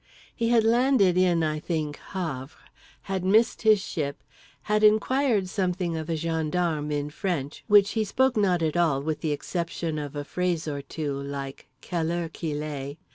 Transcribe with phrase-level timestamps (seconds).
[0.35, 2.55] He had landed in, I think, Havre;
[3.03, 4.23] had missed his ship;
[4.63, 9.21] had inquired something of a gendarme in French (which he spoke not at all, with
[9.21, 12.97] the exception of a phrase or two like "_quelle heure qu'il est?